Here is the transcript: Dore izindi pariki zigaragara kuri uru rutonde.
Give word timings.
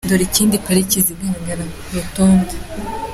Dore 0.09 0.23
izindi 0.29 0.63
pariki 0.65 1.05
zigaragara 1.07 1.63
kuri 1.71 1.85
uru 1.93 1.97
rutonde. 2.05 2.53